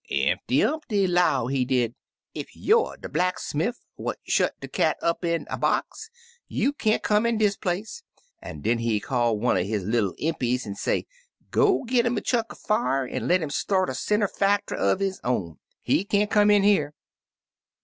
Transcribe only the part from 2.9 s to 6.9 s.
dat blacksmiff what shet de cat up in a box, you